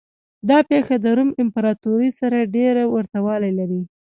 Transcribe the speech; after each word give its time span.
دا 0.49 0.59
پېښه 0.69 0.95
د 1.03 1.05
روم 1.17 1.29
امپراتورۍ 1.43 2.09
سره 2.19 2.49
ډېر 2.55 2.75
ورته 2.93 3.17
والی 3.25 3.51
لري. 3.59 3.81